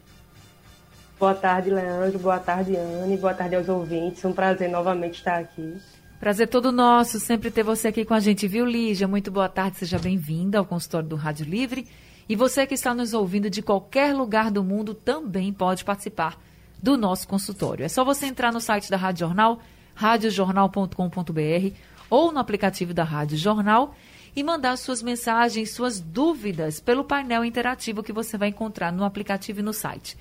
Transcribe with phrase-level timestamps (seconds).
[1.19, 2.17] Boa tarde, Leandro.
[2.17, 3.15] Boa tarde, Anne.
[3.17, 4.25] Boa tarde aos ouvintes.
[4.25, 5.75] É um prazer novamente estar aqui.
[6.19, 9.07] Prazer todo nosso, sempre ter você aqui com a gente, viu, Lígia?
[9.07, 11.87] Muito boa tarde, seja bem-vinda ao consultório do Rádio Livre.
[12.31, 16.39] E você que está nos ouvindo de qualquer lugar do mundo também pode participar
[16.81, 17.83] do nosso consultório.
[17.83, 19.59] É só você entrar no site da Rádio Jornal,
[19.93, 21.75] radiojornal.com.br
[22.09, 23.93] ou no aplicativo da Rádio Jornal
[24.33, 29.59] e mandar suas mensagens, suas dúvidas pelo painel interativo que você vai encontrar no aplicativo
[29.59, 30.17] e no site.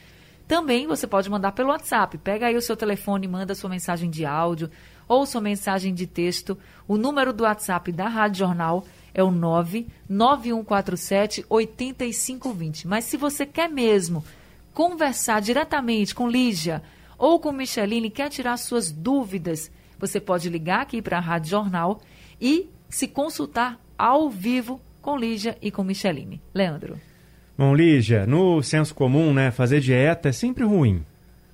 [0.49, 2.19] Também você pode mandar pelo WhatsApp.
[2.19, 4.69] Pega aí o seu telefone, manda sua mensagem de áudio
[5.07, 6.59] ou sua mensagem de texto.
[6.89, 12.87] O número do WhatsApp da Rádio Jornal é o 99147 8520.
[12.87, 14.25] Mas se você quer mesmo
[14.73, 16.83] conversar diretamente com Lígia
[17.19, 22.01] ou com Micheline, quer tirar suas dúvidas, você pode ligar aqui para a Rádio Jornal
[22.41, 26.41] e se consultar ao vivo com Lígia e com Micheline.
[26.55, 26.99] Leandro.
[27.59, 31.05] Bom, Lígia, no senso comum, né, fazer dieta é sempre ruim.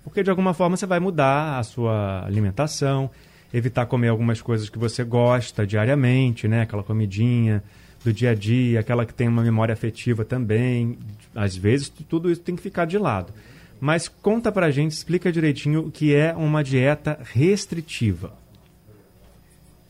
[0.04, 3.10] Porque de alguma forma você vai mudar a sua alimentação,
[3.56, 6.62] evitar comer algumas coisas que você gosta diariamente, né?
[6.62, 7.62] Aquela comidinha
[8.04, 10.98] do dia a dia, aquela que tem uma memória afetiva também.
[11.34, 13.32] Às vezes tudo isso tem que ficar de lado.
[13.80, 18.32] Mas conta pra gente, explica direitinho o que é uma dieta restritiva.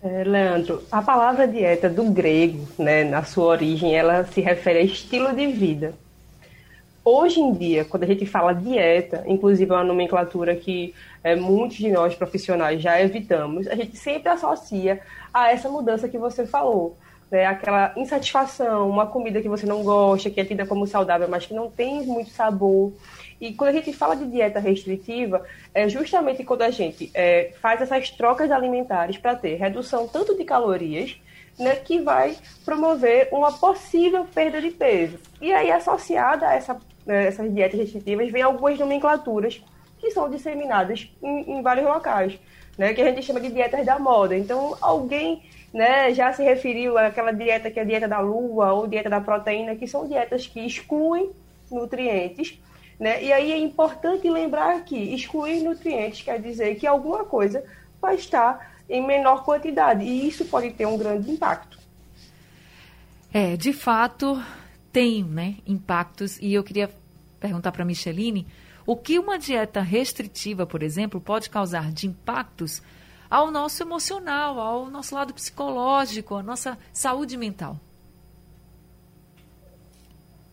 [0.03, 4.83] É, Leandro, a palavra dieta do grego, né, na sua origem, ela se refere a
[4.83, 5.95] estilo de vida.
[7.09, 11.77] Hoje em dia, quando a gente fala dieta, inclusive é uma nomenclatura que é, muitos
[11.77, 15.01] de nós profissionais já evitamos, a gente sempre associa
[15.33, 16.99] a essa mudança que você falou.
[17.31, 17.47] Né?
[17.47, 21.55] Aquela insatisfação, uma comida que você não gosta, que é tida como saudável, mas que
[21.55, 22.93] não tem muito sabor.
[23.41, 27.81] E quando a gente fala de dieta restritiva, é justamente quando a gente é, faz
[27.81, 31.17] essas trocas alimentares para ter redução tanto de calorias,
[31.57, 35.21] né, que vai promover uma possível perda de peso.
[35.41, 39.63] E aí, associada a essa né, essas dietas restritivas, vem algumas nomenclaturas
[39.99, 42.39] que são disseminadas em, em vários locais,
[42.77, 44.37] né, que a gente chama de dietas da moda.
[44.37, 48.87] Então, alguém né, já se referiu àquela dieta que é a dieta da lua ou
[48.87, 51.31] dieta da proteína, que são dietas que excluem
[51.71, 52.59] nutrientes.
[52.99, 53.23] Né?
[53.23, 57.65] E aí é importante lembrar que excluir nutrientes quer dizer que alguma coisa
[58.01, 61.77] vai estar em menor quantidade, e isso pode ter um grande impacto.
[63.35, 64.41] É, de fato,
[64.97, 66.39] tem né, impactos.
[66.41, 66.89] E eu queria
[67.39, 68.47] perguntar para a Micheline
[68.87, 72.81] o que uma dieta restritiva, por exemplo, pode causar de impactos
[73.29, 77.79] ao nosso emocional, ao nosso lado psicológico, à nossa saúde mental.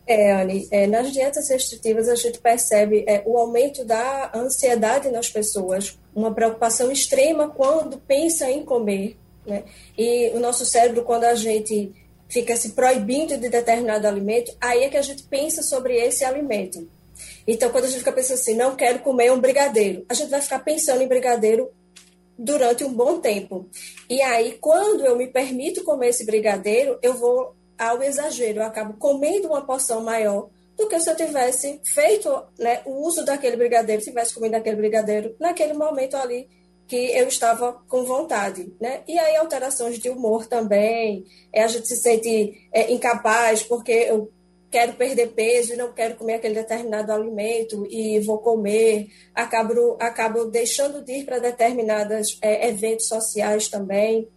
[0.06, 5.30] É, Anne, é, nas dietas restritivas a gente percebe é, o aumento da ansiedade nas
[5.30, 9.16] pessoas, uma preocupação extrema quando pensa em comer.
[9.46, 9.64] Né?
[9.96, 11.94] E o nosso cérebro, quando a gente
[12.28, 16.88] fica se proibindo de determinado alimento, aí é que a gente pensa sobre esse alimento.
[17.46, 20.40] Então, quando a gente fica pensando assim, não quero comer um brigadeiro, a gente vai
[20.40, 21.70] ficar pensando em brigadeiro
[22.38, 23.68] durante um bom tempo.
[24.08, 28.94] E aí, quando eu me permito comer esse brigadeiro, eu vou ao exagero, eu acabo
[28.94, 32.28] comendo uma porção maior do que se eu tivesse feito
[32.58, 36.48] né, o uso daquele brigadeiro, tivesse comido aquele brigadeiro naquele momento ali
[36.86, 39.02] que eu estava com vontade, né?
[39.08, 44.30] E aí alterações de humor também, é, a gente se sente é, incapaz porque eu
[44.70, 50.46] quero perder peso e não quero comer aquele determinado alimento e vou comer, acabo, acabo
[50.46, 54.28] deixando de ir para determinados é, eventos sociais também,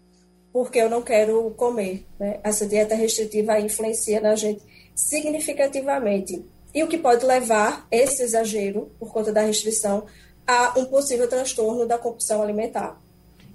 [0.54, 2.06] porque eu não quero comer.
[2.20, 2.40] Né?
[2.44, 4.62] Essa dieta restritiva influencia na gente
[4.96, 6.46] significativamente.
[6.74, 10.06] E o que pode levar esse exagero, por conta da restrição,
[10.48, 12.98] a um possível transtorno da compulsão alimentar.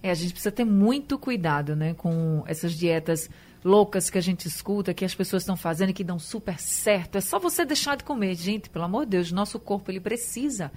[0.02, 3.30] É, a gente precisa ter muito cuidado, né, com essas dietas
[3.64, 7.16] loucas que a gente escuta, que as pessoas estão fazendo e que dão super certo.
[7.16, 10.72] É só você deixar de comer, gente, pelo amor de Deus, nosso corpo ele precisa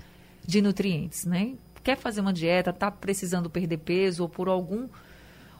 [0.45, 1.55] de nutrientes, né?
[1.83, 4.87] Quer fazer uma dieta, tá precisando perder peso ou por algum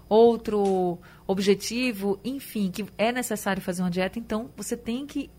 [0.08, 5.30] outro objetivo, enfim, que é necessário fazer uma dieta, então você tem que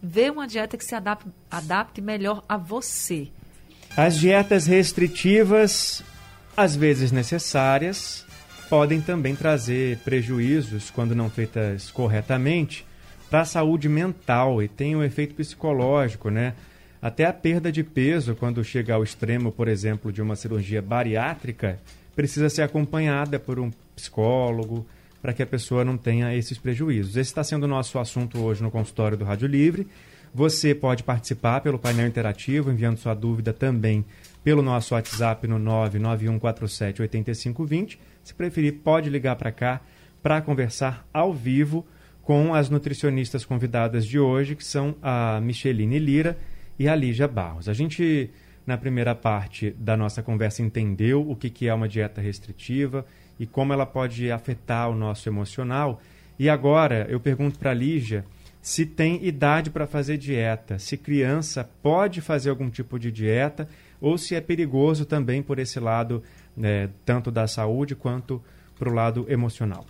[0.00, 3.32] ver uma dieta que se adapte, adapte melhor a você.
[3.96, 6.02] As dietas restritivas,
[6.56, 8.26] às vezes necessárias,
[8.68, 12.84] podem também trazer prejuízos quando não feitas corretamente
[13.30, 16.54] para a saúde mental e tem um efeito psicológico, né?
[17.00, 21.78] Até a perda de peso, quando chega ao extremo, por exemplo, de uma cirurgia bariátrica,
[22.16, 24.84] precisa ser acompanhada por um psicólogo
[25.22, 27.16] para que a pessoa não tenha esses prejuízos.
[27.16, 29.86] Esse está sendo o nosso assunto hoje no consultório do Rádio Livre.
[30.34, 34.04] Você pode participar pelo painel interativo, enviando sua dúvida também
[34.42, 38.00] pelo nosso WhatsApp no 99147 8520.
[38.24, 39.80] Se preferir, pode ligar para cá
[40.20, 41.86] para conversar ao vivo
[42.20, 46.36] com as nutricionistas convidadas de hoje, que são a Micheline Lira
[46.76, 47.68] e a Lígia Barros.
[47.68, 48.28] A gente,
[48.66, 53.06] na primeira parte da nossa conversa, entendeu o que, que é uma dieta restritiva
[53.38, 56.02] e como ela pode afetar o nosso emocional.
[56.36, 58.24] E agora eu pergunto para a Lígia
[58.64, 63.68] se tem idade para fazer dieta, se criança pode fazer algum tipo de dieta
[64.00, 66.22] ou se é perigoso também por esse lado,
[66.56, 68.42] né, tanto da saúde quanto
[68.78, 69.84] para o lado emocional.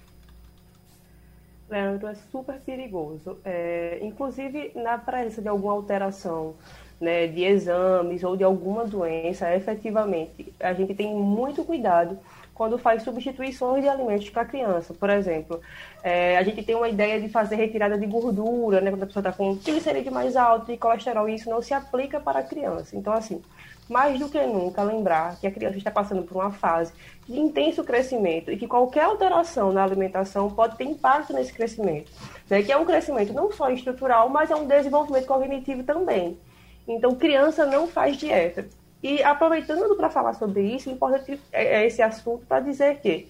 [1.71, 3.39] Leandro, é super perigoso.
[3.45, 6.57] É, inclusive, na presença de alguma alteração
[7.01, 12.19] né, de exames ou de alguma doença, efetivamente, a gente tem muito cuidado
[12.55, 14.95] quando faz substituições de alimentos para a criança.
[14.95, 15.61] Por exemplo,
[16.03, 19.21] é, a gente tem uma ideia de fazer retirada de gordura, né, quando a pessoa
[19.21, 22.97] está com triglicerídeo mais alto e colesterol, e isso não se aplica para a criança.
[22.97, 23.43] Então, assim,
[23.89, 26.93] mais do que nunca lembrar que a criança está passando por uma fase
[27.29, 32.11] de intenso crescimento e que qualquer alteração na alimentação pode ter impacto nesse crescimento,
[32.49, 36.39] né, que é um crescimento não só estrutural, mas é um desenvolvimento cognitivo também.
[36.87, 38.67] Então, criança não faz dieta.
[39.05, 43.29] E aproveitando para falar sobre isso, importante é, é esse assunto para dizer que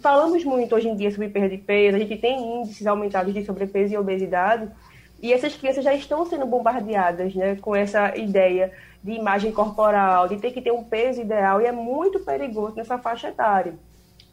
[0.00, 3.44] falamos muito hoje em dia sobre perda de peso, a gente tem índices aumentados de
[3.44, 4.70] sobrepeso e obesidade,
[5.20, 8.70] e essas crianças já estão sendo bombardeadas né, com essa ideia
[9.02, 12.96] de imagem corporal, de ter que ter um peso ideal, e é muito perigoso nessa
[12.96, 13.74] faixa etária.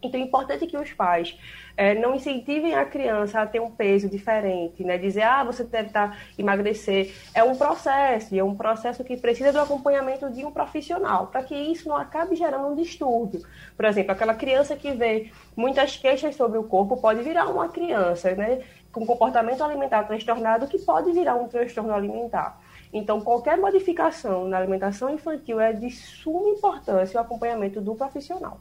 [0.02, 1.38] Então é importante que os pais
[1.76, 4.98] é, não incentivem a criança a ter um peso diferente, né?
[4.98, 7.14] Dizer, ah, você deve estar tá, emagrecer.
[7.34, 11.44] É um processo, e é um processo que precisa do acompanhamento de um profissional, para
[11.44, 13.42] que isso não acabe gerando um distúrbio.
[13.76, 18.34] Por exemplo, aquela criança que vê muitas queixas sobre o corpo pode virar uma criança,
[18.36, 18.62] né?
[18.92, 22.60] Com comportamento alimentar transtornado que pode virar um transtorno alimentar.
[22.92, 28.60] Então, qualquer modificação na alimentação infantil é de suma importância o acompanhamento do profissional.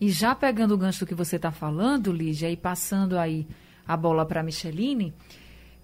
[0.00, 3.46] E já pegando o gancho do que você está falando, Lígia, e passando aí
[3.86, 5.12] a bola para a Micheline,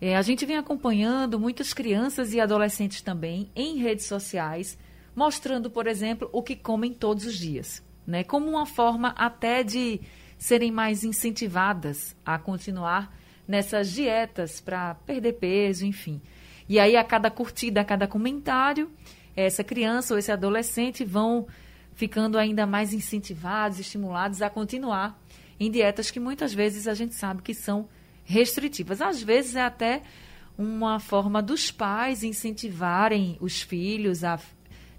[0.00, 4.78] é, a gente vem acompanhando muitas crianças e adolescentes também em redes sociais,
[5.14, 8.24] mostrando, por exemplo, o que comem todos os dias, né?
[8.24, 10.00] Como uma forma até de
[10.38, 13.14] serem mais incentivadas a continuar
[13.46, 16.20] nessas dietas para perder peso, enfim.
[16.68, 18.90] E aí, a cada curtida, a cada comentário,
[19.34, 21.46] essa criança ou esse adolescente vão
[21.96, 25.18] ficando ainda mais incentivados, estimulados a continuar
[25.58, 27.88] em dietas que muitas vezes a gente sabe que são
[28.22, 29.00] restritivas.
[29.00, 30.02] Às vezes é até
[30.58, 34.38] uma forma dos pais incentivarem os filhos a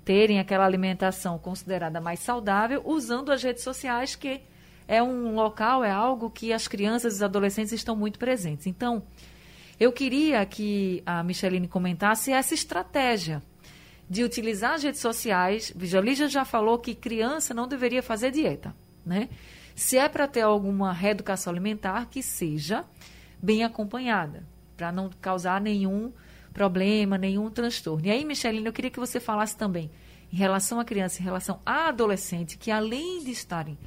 [0.04, 4.42] terem aquela alimentação considerada mais saudável usando as redes sociais, que
[4.88, 8.66] é um local, é algo que as crianças e os adolescentes estão muito presentes.
[8.66, 9.04] Então,
[9.80, 13.44] eu queria que a Micheline comentasse essa estratégia
[14.10, 15.74] de utilizar as redes sociais.
[15.76, 19.30] Lígia já falou que criança não deveria fazer dieta, né?
[19.76, 22.86] Se é para ter alguma reeducação alimentar, que seja
[23.42, 24.44] bem acompanhada,
[24.76, 26.12] para não causar nenhum
[26.52, 28.08] problema, nenhum transtorno.
[28.08, 29.92] E aí, Micheline, eu queria que você falasse também
[30.34, 33.78] em relação à criança, em relação à adolescente, que além de estarem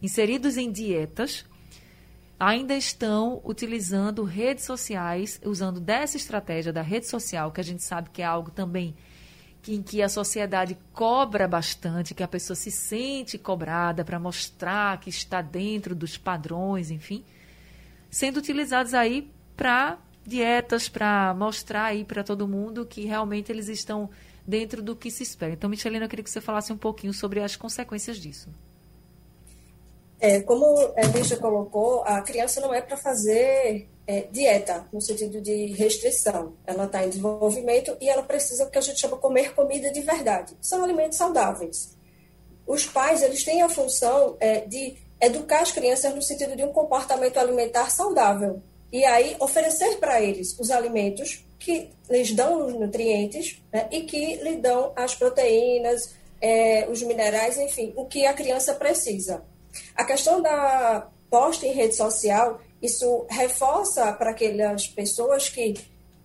[0.00, 1.44] inseridos em dietas,
[2.38, 8.10] ainda estão utilizando redes sociais, usando dessa estratégia da rede social, que a gente sabe
[8.10, 8.94] que é algo também
[9.68, 15.08] em que a sociedade cobra bastante, que a pessoa se sente cobrada para mostrar que
[15.08, 17.24] está dentro dos padrões, enfim,
[18.10, 24.10] sendo utilizados aí para dietas, para mostrar aí para todo mundo que realmente eles estão
[24.46, 25.52] dentro do que se espera.
[25.52, 28.48] Então, Michelina, eu queria que você falasse um pouquinho sobre as consequências disso.
[30.20, 30.64] É, como
[30.96, 36.54] a Lígia colocou, a criança não é para fazer é, dieta, no sentido de restrição.
[36.66, 40.54] Ela está em desenvolvimento e ela precisa, que a gente chama comer comida de verdade.
[40.60, 41.96] São alimentos saudáveis.
[42.66, 46.72] Os pais, eles têm a função é, de educar as crianças no sentido de um
[46.72, 48.62] comportamento alimentar saudável.
[48.92, 54.36] E aí, oferecer para eles os alimentos que lhes dão os nutrientes né, e que
[54.36, 59.42] lhe dão as proteínas, é, os minerais, enfim, o que a criança precisa.
[59.94, 65.74] A questão da posta em rede social isso reforça para aquelas pessoas que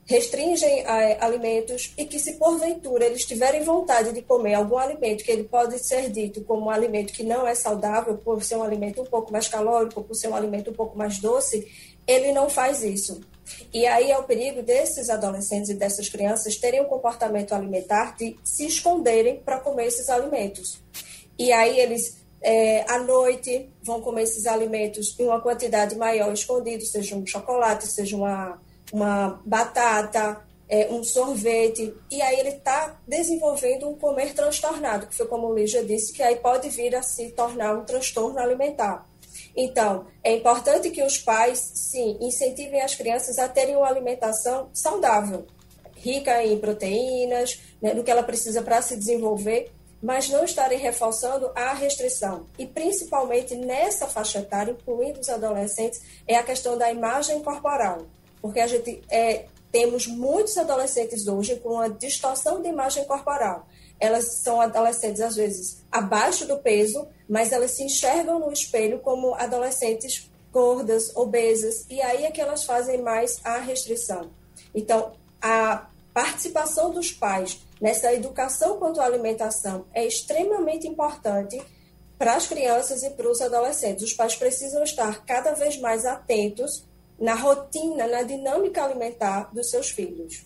[0.08, 5.32] restringem é, alimentos e que, se porventura eles tiverem vontade de comer algum alimento que
[5.32, 9.02] ele pode ser dito como um alimento que não é saudável, por ser um alimento
[9.02, 11.68] um pouco mais calórico, por ser um alimento um pouco mais doce,
[12.08, 13.20] ele não faz isso.
[13.74, 18.38] E aí é o perigo desses adolescentes e dessas crianças terem um comportamento alimentar de
[18.44, 20.82] se esconderem para comer esses alimentos.
[21.38, 26.84] E aí eles é, à noite vão comer esses alimentos em uma quantidade maior escondido,
[26.86, 33.88] seja um chocolate, seja uma, uma batata, é, um sorvete, e aí ele está desenvolvendo
[33.88, 37.32] um comer transtornado, que foi como o Lígia disse, que aí pode vir a se
[37.32, 39.08] tornar um transtorno alimentar.
[39.56, 45.48] Então, é importante que os pais, sim, incentivem as crianças a terem uma alimentação saudável,
[45.96, 51.52] rica em proteínas, né, no que ela precisa para se desenvolver, mas não estarem reforçando
[51.56, 52.46] a restrição.
[52.58, 58.06] E principalmente nessa faixa etária, incluindo os adolescentes, é a questão da imagem corporal.
[58.42, 63.68] Porque a gente é, temos muitos adolescentes hoje com uma distorção de imagem corporal.
[64.00, 69.34] Elas são adolescentes, às vezes, abaixo do peso, mas elas se enxergam no espelho como
[69.34, 74.30] adolescentes gordas, obesas, e aí é que elas fazem mais a restrição.
[74.74, 81.62] Então, a participação dos pais nessa educação quanto à alimentação é extremamente importante
[82.18, 84.04] para as crianças e para os adolescentes.
[84.04, 86.86] Os pais precisam estar cada vez mais atentos
[87.20, 90.46] na rotina, na dinâmica alimentar dos seus filhos.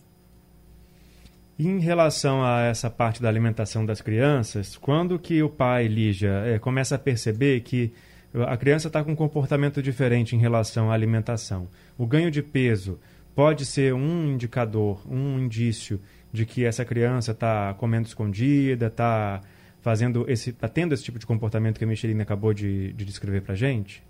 [1.59, 6.57] Em relação a essa parte da alimentação das crianças, quando que o pai, Lígia, é,
[6.57, 7.93] começa a perceber que
[8.33, 11.67] a criança está com um comportamento diferente em relação à alimentação?
[11.97, 12.99] O ganho de peso
[13.35, 19.41] pode ser um indicador, um indício de que essa criança está comendo escondida, está
[19.81, 23.41] fazendo esse, tá tendo esse tipo de comportamento que a Michelina acabou de, de descrever
[23.41, 24.03] para gente?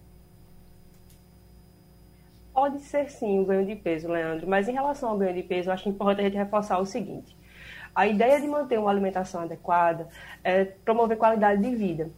[2.53, 5.69] Pode ser sim o ganho de peso, Leandro, mas em relação ao ganho de peso,
[5.69, 7.35] eu acho importante a gente reforçar o seguinte:
[7.95, 10.07] a ideia de manter uma alimentação adequada
[10.43, 12.09] é promover qualidade de vida.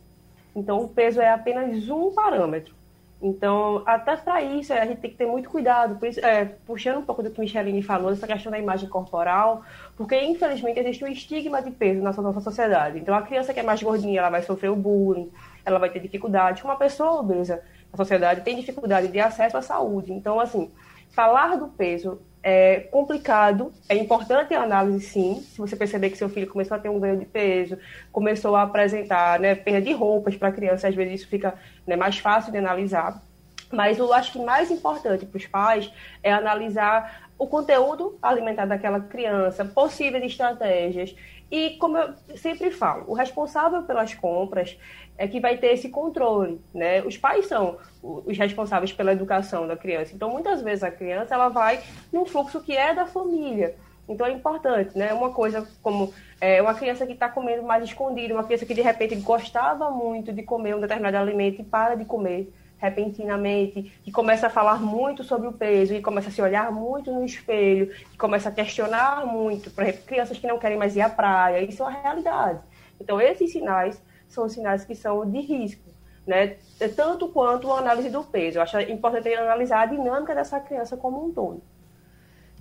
[0.56, 2.76] Então, o peso é apenas um parâmetro.
[3.24, 6.06] Então, até para isso, a gente tem que ter muito cuidado.
[6.06, 9.64] Isso, é, puxando um pouco do que Micheline falou, essa questão da imagem corporal,
[9.96, 13.00] porque infelizmente existe um estigma de peso na nossa sociedade.
[13.00, 15.32] Então, a criança que é mais gordinha, ela vai sofrer o bullying,
[15.64, 16.62] ela vai ter dificuldade.
[16.66, 20.12] Uma pessoa obesa na sociedade tem dificuldade de acesso à saúde.
[20.12, 20.70] Então, assim,
[21.12, 26.28] falar do peso é complicado, é importante a análise sim, se você perceber que seu
[26.28, 27.78] filho começou a ter um ganho de peso,
[28.12, 31.56] começou a apresentar né, perda de roupas para a criança, às vezes isso fica
[31.88, 33.24] né, mais fácil de analisar.
[33.72, 39.00] Mas eu acho que mais importante para os pais é analisar o conteúdo alimentar daquela
[39.00, 41.16] criança, possíveis estratégias.
[41.54, 44.76] E, como eu sempre falo, o responsável pelas compras
[45.16, 47.04] é que vai ter esse controle, né?
[47.04, 50.16] Os pais são os responsáveis pela educação da criança.
[50.16, 51.80] Então, muitas vezes a criança ela vai
[52.12, 53.76] num fluxo que é da família.
[54.10, 55.14] Então é importante, né?
[55.14, 58.82] Uma coisa como é, uma criança que está comendo mais escondido, uma criança que de
[58.82, 62.52] repente gostava muito de comer um determinado alimento e para de comer
[62.84, 67.12] repentinamente, que começa a falar muito sobre o peso, e começa a se olhar muito
[67.12, 71.02] no espelho, que começa a questionar muito, por exemplo, crianças que não querem mais ir
[71.02, 72.60] à praia, isso é uma realidade.
[73.00, 75.90] Então esses sinais são sinais que são de risco,
[76.28, 76.58] né?
[76.96, 78.58] Tanto quanto a análise do peso.
[78.58, 81.62] Eu acho importante analisar a dinâmica dessa criança como um todo.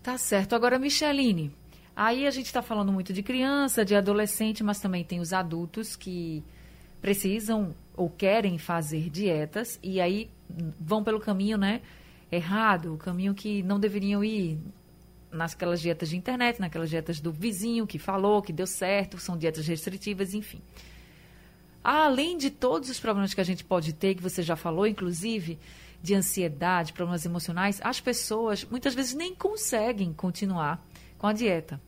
[0.03, 0.55] Tá certo.
[0.55, 1.53] Agora, Micheline,
[1.97, 5.97] aí a gente está falando muito de criança, de adolescente, mas também tem os adultos
[5.97, 6.45] que
[7.03, 10.31] precisam ou querem fazer dietas e aí
[10.81, 11.83] vão pelo caminho, né?
[12.31, 14.59] Errado, o caminho que não deveriam ir
[15.31, 19.67] nasquelas dietas de internet, naquelas dietas do vizinho que falou, que deu certo, são dietas
[19.67, 20.63] restritivas, enfim.
[21.83, 25.59] Além de todos os problemas que a gente pode ter, que você já falou, inclusive,
[26.01, 30.87] de ansiedade, problemas emocionais, as pessoas muitas vezes nem conseguem continuar
[31.19, 31.81] com a dieta.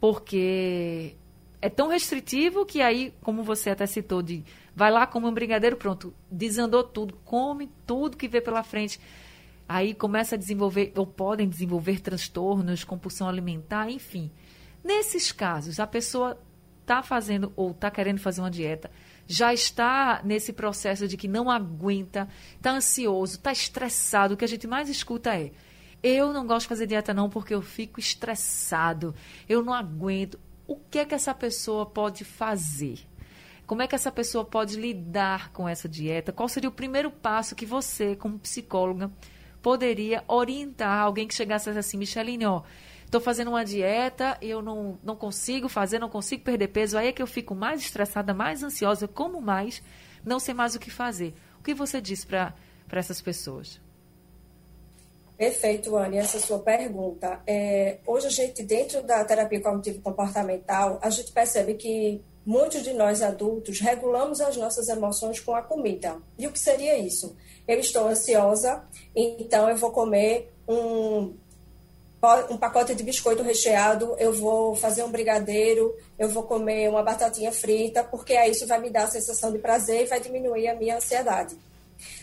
[0.00, 1.14] Porque
[1.60, 4.44] é tão restritivo que aí, como você até citou, de
[4.74, 9.00] vai lá, come um brigadeiro, pronto, desandou tudo, come tudo que vê pela frente.
[9.68, 14.30] Aí começa a desenvolver, ou podem desenvolver transtornos, compulsão alimentar, enfim.
[14.84, 16.38] Nesses casos, a pessoa
[16.82, 18.90] está fazendo ou está querendo fazer uma dieta,
[19.26, 24.48] já está nesse processo de que não aguenta, está ansioso, está estressado, o que a
[24.48, 25.50] gente mais escuta é
[26.02, 29.14] eu não gosto de fazer dieta não porque eu fico estressado,
[29.48, 30.38] eu não aguento.
[30.66, 32.98] O que é que essa pessoa pode fazer?
[33.66, 36.32] Como é que essa pessoa pode lidar com essa dieta?
[36.32, 39.10] Qual seria o primeiro passo que você, como psicóloga,
[39.60, 42.62] poderia orientar alguém que chegasse assim, Micheline, ó,
[43.04, 47.12] estou fazendo uma dieta, eu não, não consigo fazer, não consigo perder peso, aí é
[47.12, 49.82] que eu fico mais estressada, mais ansiosa, como mais,
[50.24, 51.34] não sei mais o que fazer.
[51.58, 52.54] O que você diz para
[52.92, 53.80] essas pessoas?
[55.36, 57.42] Perfeito, Anne, essa sua pergunta.
[57.46, 63.20] É, hoje a gente, dentro da terapia cognitivo-comportamental, a gente percebe que muitos de nós
[63.20, 66.16] adultos regulamos as nossas emoções com a comida.
[66.38, 67.36] E o que seria isso?
[67.68, 68.82] Eu estou ansiosa,
[69.14, 71.34] então eu vou comer um,
[72.48, 77.52] um pacote de biscoito recheado, eu vou fazer um brigadeiro, eu vou comer uma batatinha
[77.52, 80.74] frita, porque aí isso vai me dar a sensação de prazer e vai diminuir a
[80.74, 81.56] minha ansiedade.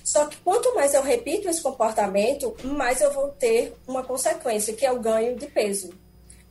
[0.04, 4.86] Só que quanto mais eu repito esse comportamento, mais eu vou ter uma consequência, que
[4.86, 5.92] é o ganho de peso.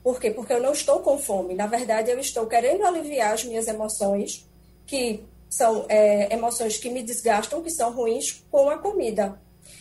[0.03, 0.31] Por quê?
[0.31, 1.55] Porque eu não estou com fome.
[1.55, 4.49] Na verdade, eu estou querendo aliviar as minhas emoções,
[4.87, 9.41] que são é, emoções que me desgastam, que são ruins, com a comida.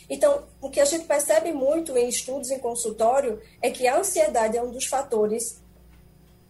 [0.10, 4.58] Então, o que a gente percebe muito em estudos em consultório é que a ansiedade
[4.58, 5.62] é um dos fatores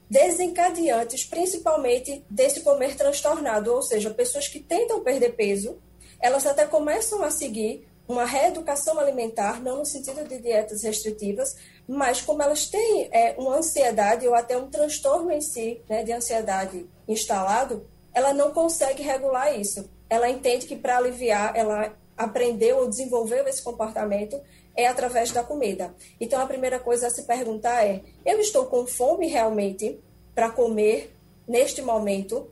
[0.09, 5.77] desencadeantes, principalmente desse comer transtornado, ou seja, pessoas que tentam perder peso
[6.21, 11.55] elas até começam a seguir uma reeducação alimentar, não no sentido de dietas restritivas,
[11.87, 16.11] mas como elas têm é, uma ansiedade ou até um transtorno em si, né, de
[16.11, 19.89] ansiedade instalado, ela não consegue regular isso.
[20.09, 24.39] Ela entende que para aliviar, ela aprendeu ou desenvolveu esse comportamento
[24.75, 25.93] é através da comida.
[26.19, 29.99] Então, a primeira coisa a se perguntar é: eu estou com fome realmente
[30.35, 31.13] para comer
[31.47, 32.49] neste momento?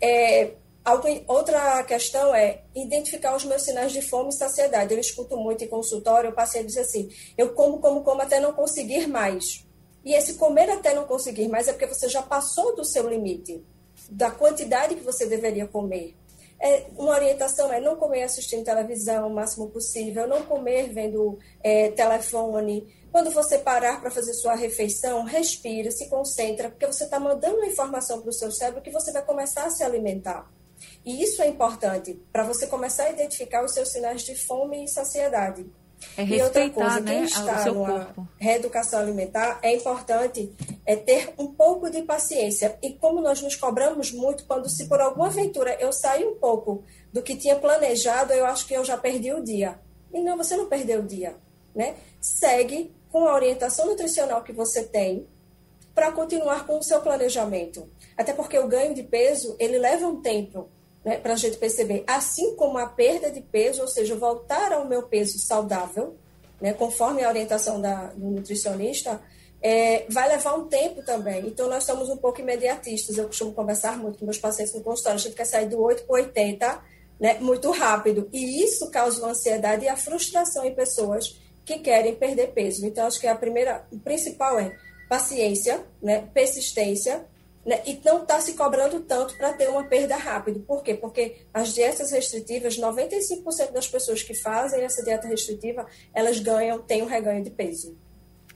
[0.00, 0.52] É,
[1.26, 4.94] Outra questão é identificar os meus sinais de fome e saciedade.
[4.94, 8.52] Eu escuto muito em consultório, o paciente diz assim: eu como, como, como até não
[8.52, 9.64] conseguir mais.
[10.04, 13.62] E esse comer até não conseguir mais é porque você já passou do seu limite,
[14.10, 16.16] da quantidade que você deveria comer.
[16.58, 21.90] É, uma orientação é não comer assistindo televisão o máximo possível, não comer vendo é,
[21.90, 22.86] telefone.
[23.12, 27.66] Quando você parar para fazer sua refeição, respira, se concentra, porque você está mandando uma
[27.66, 30.50] informação para o seu cérebro que você vai começar a se alimentar.
[31.04, 34.88] E isso é importante para você começar a identificar os seus sinais de fome e
[34.88, 35.66] saciedade.
[36.16, 38.28] É e outra coisa, né, quem está numa corpo.
[38.38, 40.50] reeducação alimentar, é importante
[40.86, 42.78] é ter um pouco de paciência.
[42.82, 46.84] E como nós nos cobramos muito, quando se por alguma aventura eu saio um pouco
[47.12, 49.78] do que tinha planejado, eu acho que eu já perdi o dia.
[50.12, 51.36] E não, você não perdeu o dia.
[51.74, 51.94] Né?
[52.20, 55.26] Segue com a orientação nutricional que você tem
[55.94, 57.88] para continuar com o seu planejamento.
[58.16, 60.68] Até porque o ganho de peso, ele leva um tempo
[61.04, 64.86] né, para a gente perceber, assim como a perda de peso, ou seja, voltar ao
[64.86, 66.16] meu peso saudável,
[66.60, 69.20] né, conforme a orientação da, do nutricionista,
[69.62, 71.46] é, vai levar um tempo também.
[71.46, 73.18] Então, nós somos um pouco imediatistas.
[73.18, 75.18] Eu costumo conversar muito com meus pacientes no consultório.
[75.18, 76.82] A gente quer sair do 8 para 80
[77.20, 78.28] né, muito rápido.
[78.32, 82.86] E isso causa uma ansiedade e a frustração em pessoas que querem perder peso.
[82.86, 84.74] Então, acho que a primeira, o principal é
[85.08, 87.26] paciência, né, persistência
[87.70, 90.58] né, e não está se cobrando tanto para ter uma perda rápida.
[90.66, 90.94] Por quê?
[90.94, 97.00] Porque as dietas restritivas, 95% das pessoas que fazem essa dieta restritiva, elas ganham, têm
[97.00, 97.96] um reganho de peso.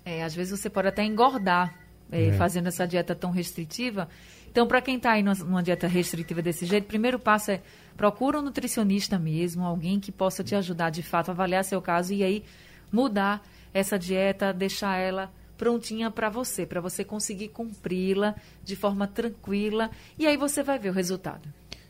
[0.04, 1.78] É, às vezes você pode até engordar
[2.10, 2.32] é, é.
[2.32, 4.08] fazendo essa dieta tão restritiva.
[4.50, 7.62] Então, para quem está aí numa dieta restritiva desse jeito, o primeiro passo é
[7.96, 12.24] procura um nutricionista mesmo, alguém que possa te ajudar de fato, avaliar seu caso e
[12.24, 12.44] aí
[12.90, 19.90] mudar essa dieta, deixar ela prontinha para você, para você conseguir cumpri-la de forma tranquila
[20.18, 21.48] e aí você vai ver o resultado.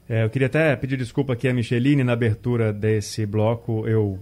[0.08, 3.88] É, eu queria até pedir desculpa aqui a Micheline na abertura desse bloco.
[3.88, 4.20] Eu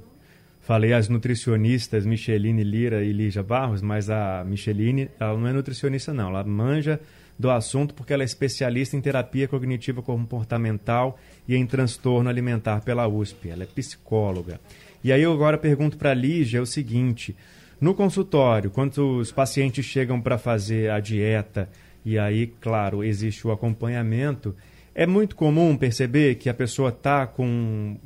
[0.61, 6.15] falei as nutricionistas Micheline Lira e Lígia Barros, mas a Micheline, ela não é nutricionista
[6.15, 7.01] não, ela manja
[7.37, 13.09] do assunto porque ela é especialista em terapia cognitiva comportamental e em transtorno alimentar pela
[13.09, 13.51] USP.
[13.51, 14.61] Ela é psicóloga.
[15.03, 17.35] E aí eu agora pergunto para a Lígia o seguinte:
[17.83, 21.69] no consultório, quando os pacientes chegam para fazer a dieta
[22.05, 24.55] e aí, claro, existe o acompanhamento,
[24.95, 27.97] é muito comum perceber que a pessoa está com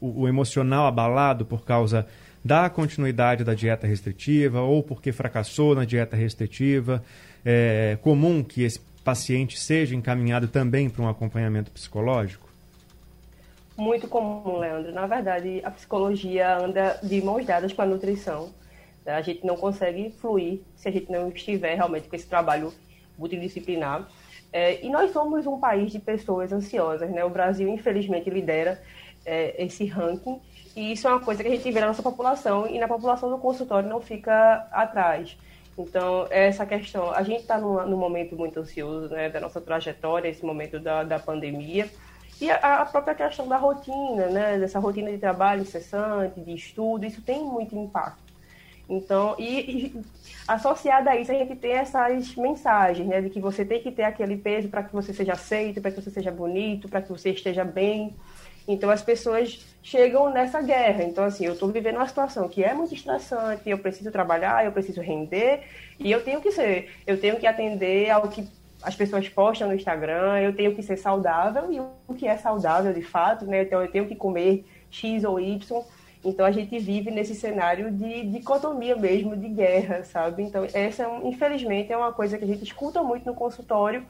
[0.00, 2.06] o emocional abalado por causa
[2.44, 7.02] da continuidade da dieta restritiva ou porque fracassou na dieta restritiva.
[7.44, 12.48] É comum que esse paciente seja encaminhado também para um acompanhamento psicológico?
[13.76, 14.92] Muito comum, Leandro.
[14.92, 18.56] Na verdade, a psicologia anda de mãos dadas com a nutrição.
[19.16, 22.72] A gente não consegue fluir se a gente não estiver realmente com esse trabalho
[23.18, 24.08] multidisciplinar.
[24.52, 27.24] É, e nós somos um país de pessoas ansiosas, né?
[27.24, 28.80] O Brasil, infelizmente, lidera
[29.24, 30.40] é, esse ranking
[30.78, 33.28] e isso é uma coisa que a gente vê na nossa população e na população
[33.28, 35.36] do consultório não fica atrás.
[35.76, 40.28] Então, essa questão, a gente está num, num, momento muito ansioso né, da nossa trajetória,
[40.28, 41.88] esse momento da, da pandemia,
[42.40, 47.04] e a, a, própria questão da rotina, né, dessa rotina de trabalho incessante, de estudo,
[47.04, 48.27] isso tem muito impacto.
[48.88, 50.00] Então, e, e
[50.46, 54.04] associada a isso, a gente tem essas mensagens, né, de que você tem que ter
[54.04, 57.30] aquele peso para que você seja aceito, para que você seja bonito, para que você
[57.30, 58.16] esteja bem.
[58.66, 61.02] Então as pessoas chegam nessa guerra.
[61.02, 64.72] Então, assim, eu estou vivendo uma situação que é muito estressante, eu preciso trabalhar, eu
[64.72, 65.62] preciso render,
[65.98, 68.46] e eu tenho que ser, eu tenho que atender ao que
[68.82, 72.92] as pessoas postam no Instagram, eu tenho que ser saudável, e o que é saudável
[72.92, 73.62] de fato, né?
[73.62, 75.84] Então eu tenho que comer X ou Y.
[76.24, 80.42] Então a gente vive nesse cenário de dicotomia mesmo, de guerra, sabe?
[80.42, 84.04] Então essa, infelizmente, é uma coisa que a gente escuta muito no consultório,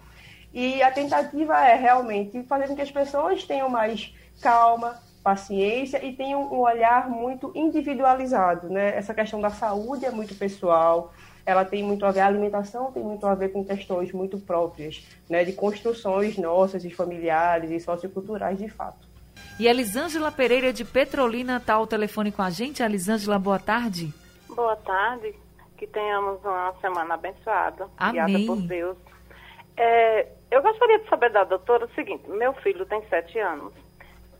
[0.53, 6.12] e a tentativa é realmente fazer com que as pessoas tenham mais calma, paciência e
[6.14, 8.97] tem um, olhar muito individualizado, né?
[8.97, 11.12] Essa questão da saúde é muito pessoal,
[11.44, 15.07] ela tem muito a ver, a alimentação tem muito a ver com questões muito próprias,
[15.29, 15.44] né?
[15.44, 19.08] De construções nossas e familiares e socioculturais de fato.
[19.59, 22.83] E a Elisângela Pereira de Petrolina está ao telefone com a gente.
[22.83, 24.12] Elisângela, boa tarde.
[24.49, 25.35] Boa tarde.
[25.77, 27.88] Que tenhamos uma semana abençoada.
[27.97, 28.21] Amém.
[28.21, 28.97] Obrigada por Deus.
[29.77, 33.73] É, eu gostaria de saber da doutora o seguinte: meu filho tem sete anos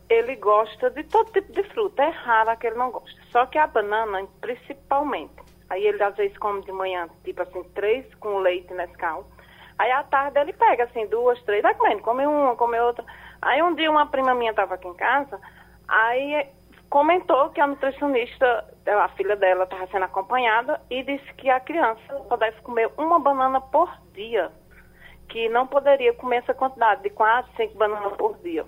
[0.09, 2.03] ele gosta de todo tipo de fruta.
[2.03, 3.21] É raro que ele não gosta.
[3.31, 5.35] Só que a banana, principalmente.
[5.69, 9.29] Aí ele às vezes come de manhã, tipo assim, três com leite Nescau.
[9.77, 13.05] Aí à tarde ele pega assim, duas, três, vai comendo, come uma, come outra.
[13.41, 15.39] Aí um dia uma prima minha estava aqui em casa,
[15.87, 16.47] aí
[16.89, 22.01] comentou que a nutricionista, a filha dela estava sendo acompanhada e disse que a criança
[22.37, 24.51] deve comer uma banana por dia.
[25.29, 28.65] Que não poderia comer essa quantidade de quatro, cinco bananas por dia.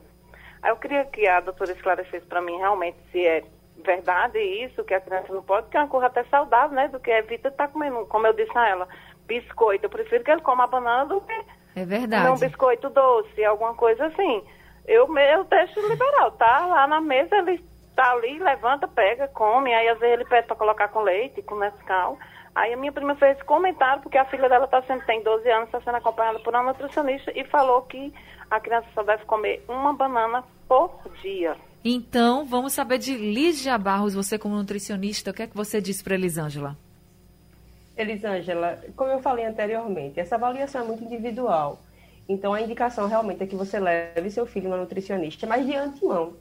[0.62, 3.43] Aí eu queria que a doutora esclarecesse para mim realmente se é
[3.84, 6.88] verdade isso, que a criança não pode, que é uma coisa até saudável, né?
[6.88, 8.88] Do que evita estar tá comendo, como eu disse a ela,
[9.25, 9.86] biscoito.
[9.86, 12.29] Eu prefiro que ele coma a banana do que é verdade.
[12.29, 14.43] um biscoito doce, alguma coisa assim.
[14.87, 16.65] Eu, eu deixo liberal, tá?
[16.65, 17.63] Lá na mesa ele
[17.95, 21.57] tá ali, levanta, pega, come, aí às vezes ele pede para colocar com leite, com
[21.57, 22.17] Nescau.
[22.53, 25.49] Aí a minha prima fez esse comentário, porque a filha dela tá sendo, tem 12
[25.49, 28.13] anos, está sendo acompanhada por uma nutricionista e falou que
[28.49, 31.55] a criança só deve comer uma banana por dia.
[31.83, 36.03] Então, vamos saber de Lígia Barros, você como nutricionista, o que é que você disse
[36.03, 36.77] para Elisângela?
[37.97, 41.79] Elisângela, como eu falei anteriormente, essa avaliação é muito individual.
[42.31, 46.33] Então, a indicação realmente é que você leve seu filho no nutricionista, mas de antemão.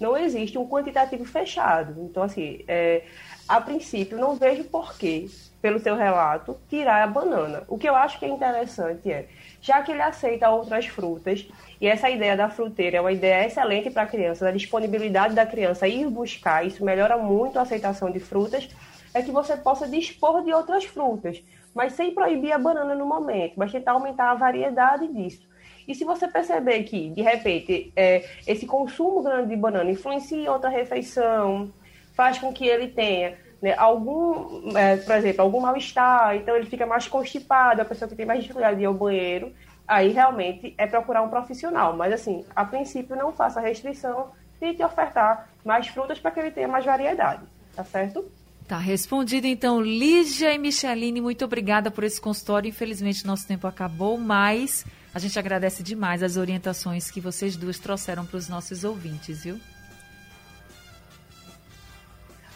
[0.00, 2.00] Não existe um quantitativo fechado.
[2.02, 3.02] Então, assim, é,
[3.46, 5.28] a princípio, não vejo porquê,
[5.60, 7.62] pelo seu relato, tirar a banana.
[7.68, 9.28] O que eu acho que é interessante é
[9.60, 11.46] já que ele aceita outras frutas.
[11.80, 15.46] E essa ideia da fruteira é uma ideia excelente para a criança, da disponibilidade da
[15.46, 18.68] criança ir buscar, isso melhora muito a aceitação de frutas,
[19.14, 21.42] é que você possa dispor de outras frutas,
[21.74, 25.46] mas sem proibir a banana no momento, mas tentar aumentar a variedade disso.
[25.86, 30.48] E se você perceber que, de repente, é, esse consumo grande de banana influencia em
[30.48, 31.70] outra refeição,
[32.14, 36.86] faz com que ele tenha né, algum, é, por exemplo, algum mal-estar, então ele fica
[36.86, 39.52] mais constipado, a pessoa que tem mais dificuldade de ir ao banheiro,
[39.86, 41.94] aí realmente é procurar um profissional.
[41.94, 46.68] Mas assim, a princípio não faça restrição, tente ofertar mais frutas para que ele tenha
[46.68, 47.42] mais variedade,
[47.74, 48.24] tá certo?
[48.66, 52.68] Tá respondido então, Lígia e Micheline, muito obrigada por esse consultório.
[52.68, 58.24] Infelizmente nosso tempo acabou, mas a gente agradece demais as orientações que vocês duas trouxeram
[58.24, 59.60] para os nossos ouvintes, viu?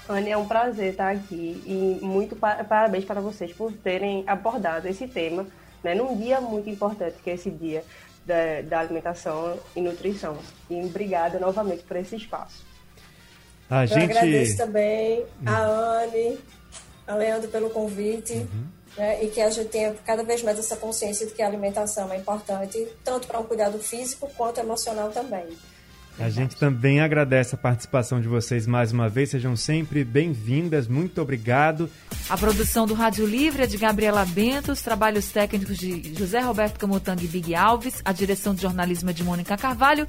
[0.08, 5.06] Anne, é um prazer estar aqui e muito parabéns para vocês por terem abordado esse
[5.06, 5.46] tema
[5.84, 7.84] né, num dia muito importante, que é esse dia
[8.24, 10.38] da, da alimentação e nutrição.
[10.70, 12.64] E obrigada novamente por esse espaço.
[13.70, 14.04] A Eu gente...
[14.04, 16.38] agradeço também a Anne,
[17.06, 18.34] a Leandro pelo convite.
[18.34, 18.78] Uhum.
[18.96, 22.10] Né, e que a gente tenha cada vez mais essa consciência de que a alimentação
[22.12, 25.46] é importante, tanto para um cuidado físico quanto emocional também.
[26.18, 29.30] A gente também agradece a participação de vocês mais uma vez.
[29.30, 30.88] Sejam sempre bem-vindas.
[30.88, 31.88] Muito obrigado.
[32.28, 36.76] A produção do Rádio Livre é de Gabriela Bento, os trabalhos técnicos de José Roberto
[36.76, 40.08] Camutanga e Big Alves, a direção de jornalismo é de Mônica Carvalho.